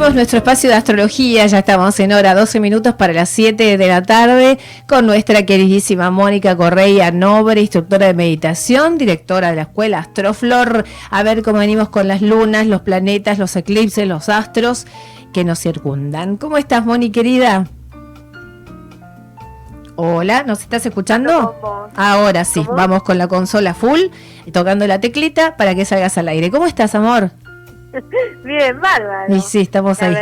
[0.00, 3.86] abrimos nuestro espacio de astrología, ya estamos en hora 12 minutos para las 7 de
[3.86, 9.98] la tarde con nuestra queridísima Mónica Correia Nobre, instructora de meditación, directora de la escuela
[9.98, 14.86] Astroflor, a ver cómo venimos con las lunas, los planetas, los eclipses, los astros
[15.34, 16.38] que nos circundan.
[16.38, 17.66] ¿Cómo estás, Moni, querida?
[19.96, 21.90] Hola, ¿nos estás escuchando?
[21.94, 24.00] Ahora sí, vamos con la consola full,
[24.50, 26.50] tocando la teclita para que salgas al aire.
[26.50, 27.32] ¿Cómo estás, amor?
[28.44, 29.34] Bien, bárbaro.
[29.34, 30.14] Y sí, estamos ahí.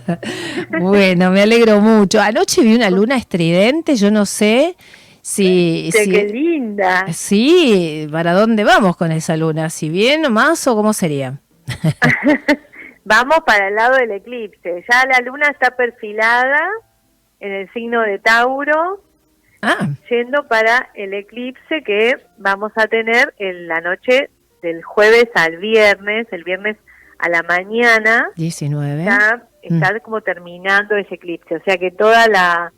[0.80, 2.20] bueno, me alegro mucho.
[2.20, 4.76] Anoche vi una luna estridente, yo no sé
[5.22, 5.90] si...
[5.92, 7.06] ¡Qué linda!
[7.12, 9.70] Sí, ¿para dónde vamos con esa luna?
[9.70, 11.40] ¿Si bien o más o cómo sería?
[13.04, 14.84] vamos para el lado del eclipse.
[14.90, 16.60] Ya la luna está perfilada
[17.40, 19.02] en el signo de Tauro,
[19.62, 19.88] ah.
[20.10, 24.30] yendo para el eclipse que vamos a tener en la noche
[24.62, 26.76] del jueves al viernes, el viernes
[27.20, 29.98] a la mañana 19 ya está mm.
[30.02, 32.72] como terminando ese eclipse, o sea que toda la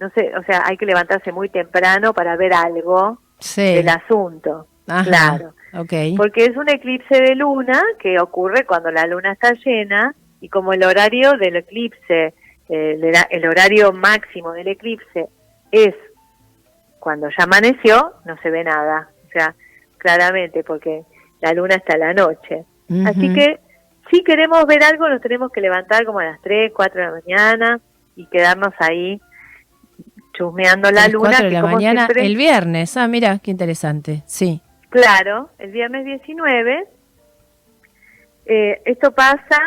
[0.00, 3.18] no sé, o sea, hay que levantarse muy temprano para ver algo
[3.56, 4.66] del asunto.
[4.86, 5.54] claro.
[5.72, 6.16] Okay.
[6.16, 10.72] Porque es un eclipse de luna que ocurre cuando la luna está llena y como
[10.72, 12.34] el horario del eclipse,
[12.68, 15.28] eh, el horario máximo del eclipse
[15.72, 15.94] es
[17.00, 19.10] cuando ya amaneció, no se ve nada.
[19.26, 19.54] O sea,
[19.98, 21.02] claramente, porque
[21.40, 22.64] la luna está a la noche.
[23.06, 23.58] Así que
[24.10, 27.12] si queremos ver algo, nos tenemos que levantar como a las 3, 4 de la
[27.12, 27.80] mañana
[28.16, 29.20] y quedarnos ahí
[30.32, 31.30] chusmeando la luna.
[31.30, 32.96] 4 de la mañana el viernes.
[32.96, 34.22] Ah, mira, qué interesante.
[34.26, 34.60] Sí.
[34.90, 36.86] Claro, el viernes 19.
[38.46, 39.58] Eh, esto pasa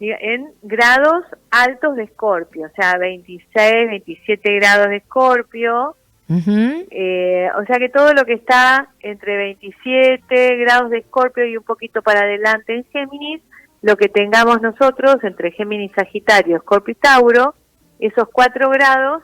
[0.00, 5.96] en grados altos de escorpio, o sea, 26, 27 grados de escorpio.
[6.30, 11.64] Eh, o sea que todo lo que está entre 27 grados de escorpio y un
[11.64, 13.40] poquito para adelante en Géminis
[13.82, 17.54] lo que tengamos nosotros entre Géminis, Sagitario, Escorpio y Tauro,
[17.98, 19.22] esos cuatro grados,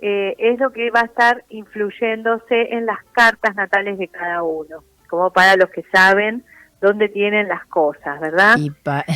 [0.00, 4.82] eh, es lo que va a estar influyéndose en las cartas natales de cada uno,
[5.08, 6.44] como para los que saben
[6.80, 8.56] dónde tienen las cosas, ¿verdad?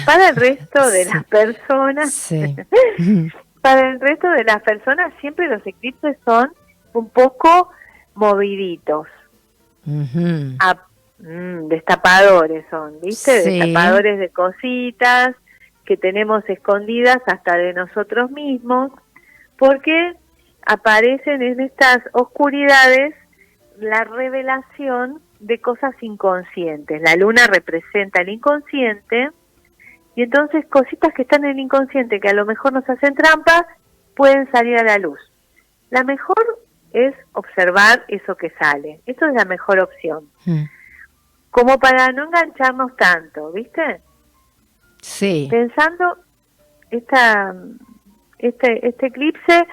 [0.07, 2.33] para el resto de las personas,
[3.61, 6.53] para el resto de las personas siempre los eclipses son
[6.93, 7.71] un poco
[8.15, 9.09] moviditos.
[11.19, 13.43] Mm, destapadores son, ¿viste?
[13.43, 15.35] Destapadores de cositas
[15.85, 18.93] que tenemos escondidas hasta de nosotros mismos,
[19.57, 20.15] porque
[20.67, 23.15] aparecen en estas oscuridades
[23.79, 27.01] la revelación de cosas inconscientes.
[27.03, 29.31] La luna representa el inconsciente
[30.17, 33.67] y entonces cositas que están en el inconsciente que a lo mejor nos hacen trampa
[34.17, 35.21] pueden salir a la luz.
[35.91, 36.59] La mejor
[36.93, 39.01] es observar eso que sale.
[39.07, 40.29] Eso es la mejor opción.
[40.45, 40.65] Mm
[41.57, 44.03] como para no engancharnos tanto, ¿viste?
[45.01, 45.49] Sí.
[45.51, 46.19] Pensando,
[46.91, 47.55] esta,
[48.39, 49.67] este, este eclipse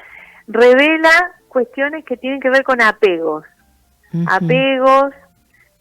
[0.47, 3.43] revela cuestiones que tienen que ver con apegos.
[4.27, 5.13] Apegos,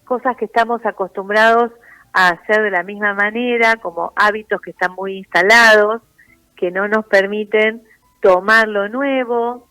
[0.05, 1.71] cosas que estamos acostumbrados
[2.13, 6.03] a hacer de la misma manera, como hábitos que están muy instalados,
[6.57, 7.85] que no nos permiten
[8.21, 9.69] tomar lo nuevo,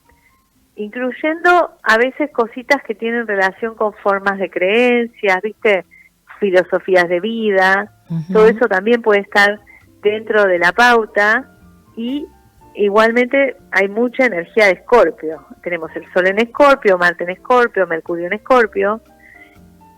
[0.77, 5.85] incluyendo a veces cositas que tienen relación con formas de creencias, ¿viste?
[6.41, 7.93] Filosofías de vida,
[8.33, 9.61] todo eso también puede estar
[10.01, 11.47] dentro de la pauta
[11.95, 12.27] y
[12.75, 15.45] igualmente hay mucha energía de Escorpio.
[15.63, 19.01] Tenemos el Sol en Escorpio, Marte en Escorpio, Mercurio en Escorpio.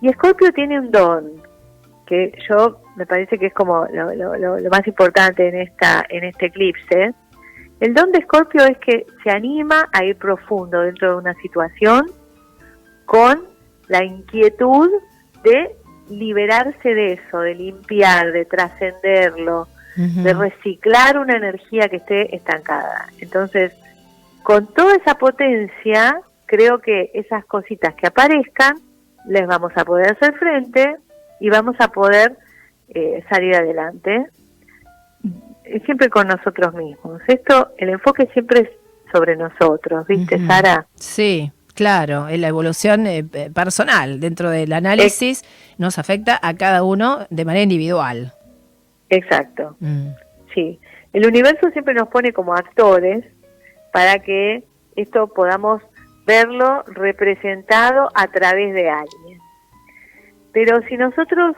[0.02, 1.32] Y Escorpio tiene un don
[2.06, 7.14] que yo me parece que es como lo, más importante en esta en este eclipse.
[7.80, 12.06] El don de Escorpio es que se anima a ir profundo dentro de una situación
[13.06, 13.46] con
[13.88, 14.90] la inquietud
[15.44, 15.76] de
[16.10, 23.10] liberarse de eso, de limpiar, de trascenderlo, de reciclar una energía que esté estancada.
[23.20, 23.74] Entonces,
[24.42, 28.76] con toda esa potencia, creo que esas cositas que aparezcan,
[29.28, 30.96] les vamos a poder hacer frente
[31.40, 32.38] y vamos a poder
[32.90, 34.28] eh, salir adelante,
[35.86, 37.22] siempre con nosotros mismos.
[37.28, 38.70] Esto, el enfoque siempre es
[39.12, 40.88] sobre nosotros, ¿viste, Sara?
[40.96, 43.24] Sí, Claro, la evolución eh,
[43.54, 45.44] personal dentro del análisis
[45.78, 48.34] nos afecta a cada uno de manera individual.
[49.10, 49.76] Exacto.
[49.80, 50.10] Mm.
[50.54, 50.80] Sí.
[51.14, 53.26] El universo siempre nos pone como actores
[53.92, 54.64] para que
[54.96, 55.82] esto podamos
[56.26, 59.40] verlo representado a través de alguien.
[60.52, 61.56] Pero si nosotros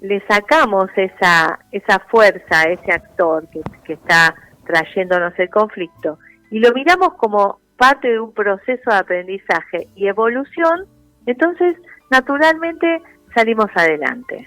[0.00, 4.34] le sacamos esa, esa fuerza a ese actor que, que está
[4.66, 6.18] trayéndonos el conflicto
[6.50, 10.84] y lo miramos como parte de un proceso de aprendizaje y evolución,
[11.24, 11.76] entonces
[12.10, 13.00] naturalmente
[13.34, 14.46] salimos adelante.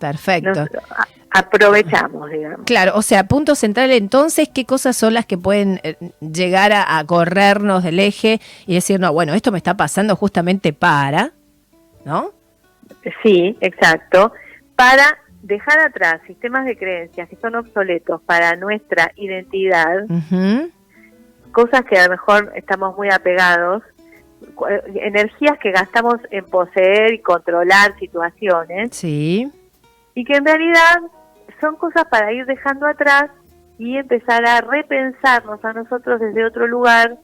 [0.00, 0.66] Perfecto.
[1.30, 2.66] aprovechamos, digamos.
[2.66, 7.04] Claro, o sea, punto central entonces, ¿qué cosas son las que pueden eh, llegar a,
[7.06, 11.30] corrernos del eje y decir, no, bueno, esto me está pasando justamente para,
[12.04, 12.32] ¿no?
[13.22, 14.32] Sí, exacto.
[14.74, 20.04] Para dejar atrás sistemas de creencias que son obsoletos para nuestra identidad,
[21.52, 23.82] cosas que a lo mejor estamos muy apegados,
[24.94, 28.94] energías que gastamos en poseer y controlar situaciones.
[28.94, 29.50] Sí.
[30.14, 30.98] Y que en realidad
[31.60, 33.30] son cosas para ir dejando atrás
[33.78, 37.18] y empezar a repensarnos a nosotros desde otro lugar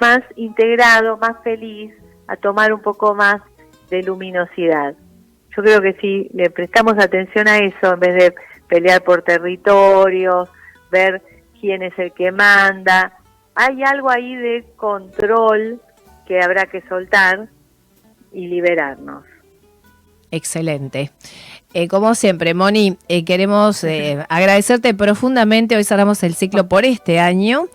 [0.00, 1.92] más integrado, más feliz,
[2.28, 3.40] a tomar un poco más
[3.90, 4.94] de luminosidad.
[5.56, 8.34] Yo creo que si le prestamos atención a eso, en vez de
[8.68, 10.48] pelear por territorios,
[10.90, 11.22] ver
[11.60, 13.12] quién es el que manda,
[13.56, 15.80] hay algo ahí de control
[16.26, 17.48] que habrá que soltar
[18.32, 19.24] y liberarnos.
[20.30, 21.10] Excelente.
[21.78, 25.76] Eh, como siempre, Moni, eh, queremos eh, agradecerte profundamente.
[25.76, 27.68] Hoy cerramos el ciclo por este año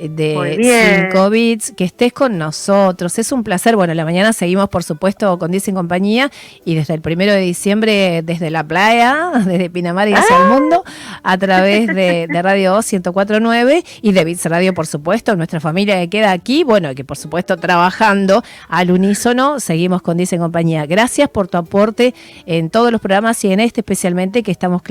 [0.00, 3.18] de 5 bits, que estés con nosotros.
[3.18, 3.74] Es un placer.
[3.74, 6.30] Bueno, la mañana seguimos, por supuesto, con Dice compañía
[6.64, 10.48] y desde el primero de diciembre, desde la playa, desde Pinamar y hacia el ah.
[10.48, 10.84] mundo,
[11.22, 15.34] a través de, Radio 1049 y de Bits Radio, por supuesto.
[15.34, 20.38] Nuestra familia que queda aquí, bueno, que por supuesto trabajando al unísono, seguimos con Dice
[20.38, 20.86] compañía.
[20.86, 22.14] Gracias por tu aporte
[22.46, 24.82] en todos los programas y en este especialmente que estamos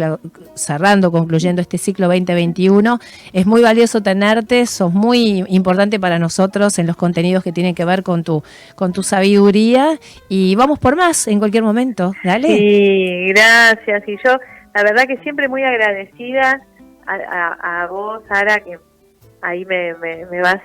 [0.55, 2.99] cerrando, concluyendo este ciclo 2021.
[3.33, 7.85] Es muy valioso tenerte, sos muy importante para nosotros en los contenidos que tienen que
[7.85, 8.43] ver con tu,
[8.75, 9.99] con tu sabiduría
[10.29, 12.13] y vamos por más en cualquier momento.
[12.23, 12.47] Dale.
[12.47, 14.03] Sí, gracias.
[14.07, 14.37] Y yo,
[14.73, 16.61] la verdad que siempre muy agradecida
[17.07, 18.77] a, vos, Sara, que
[19.41, 20.61] ahí me, me, vas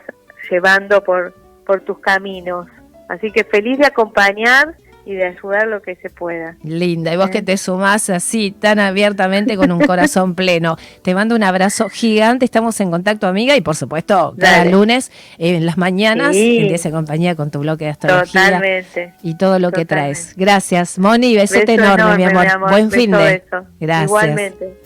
[0.51, 1.35] llevando por,
[1.65, 2.67] por tus caminos.
[3.09, 4.75] Así que feliz de acompañar
[5.05, 6.57] y de ayudar lo que se pueda.
[6.63, 10.77] Linda, y vos que te sumás así tan abiertamente con un corazón pleno.
[11.03, 15.57] Te mando un abrazo gigante, estamos en contacto amiga y por supuesto cada lunes eh,
[15.57, 19.15] en las mañanas en esa compañía con tu bloque de astrología Totalmente.
[19.23, 20.35] y todo lo que traes.
[20.37, 22.47] Gracias, Moni, besote enorme, mi, amor.
[22.71, 23.43] Buen fin de.
[23.81, 24.09] Gracias.
[24.09, 24.83] Igualmente.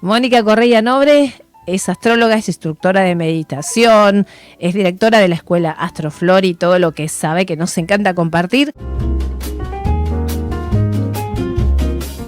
[0.00, 1.32] Mónica Correia Nobre
[1.66, 4.26] es astróloga, es instructora de meditación,
[4.58, 8.72] es directora de la escuela Astroflor y todo lo que sabe que nos encanta compartir.